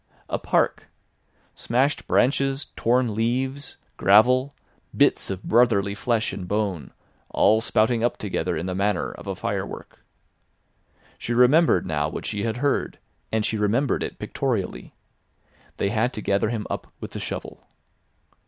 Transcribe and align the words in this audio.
A 0.29 0.39
park—smashed 0.39 2.07
branches, 2.07 2.69
torn 2.75 3.13
leaves, 3.13 3.77
gravel, 3.97 4.55
bits 4.97 5.29
of 5.29 5.43
brotherly 5.43 5.93
flesh 5.93 6.33
and 6.33 6.47
bone, 6.47 6.91
all 7.29 7.61
spouting 7.61 8.03
up 8.03 8.17
together 8.17 8.57
in 8.57 8.65
the 8.65 8.73
manner 8.73 9.11
of 9.11 9.27
a 9.27 9.35
firework. 9.35 10.03
She 11.19 11.33
remembered 11.35 11.85
now 11.85 12.09
what 12.09 12.25
she 12.25 12.41
had 12.41 12.57
heard, 12.57 12.97
and 13.31 13.45
she 13.45 13.57
remembered 13.57 14.01
it 14.01 14.17
pictorially. 14.17 14.95
They 15.77 15.89
had 15.89 16.13
to 16.13 16.21
gather 16.21 16.49
him 16.49 16.65
up 16.67 16.87
with 16.99 17.11
the 17.11 17.19
shovel. 17.19 17.67